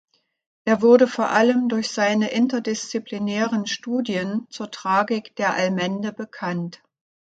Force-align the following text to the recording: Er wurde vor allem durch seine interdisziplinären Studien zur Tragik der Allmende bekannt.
Er 0.65 0.81
wurde 0.81 1.07
vor 1.07 1.29
allem 1.29 1.69
durch 1.69 1.89
seine 1.91 2.31
interdisziplinären 2.31 3.67
Studien 3.67 4.47
zur 4.49 4.71
Tragik 4.71 5.35
der 5.35 5.53
Allmende 5.53 6.11
bekannt. 6.11 6.81